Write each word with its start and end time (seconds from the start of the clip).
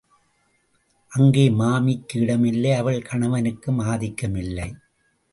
அங்கே 1.11 1.43
மாமிக்கு 1.49 2.19
இடம் 2.19 2.45
இல்லை 2.45 2.71
அவள் 2.71 2.97
கணவனுக்கும் 3.01 3.81
ஆதிக்கம் 3.83 4.35
இல்லை. 4.35 4.67